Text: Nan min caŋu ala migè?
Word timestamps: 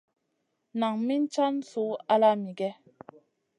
Nan 0.79 0.95
min 1.05 1.23
caŋu 1.33 1.85
ala 2.13 2.29
migè? 2.43 2.69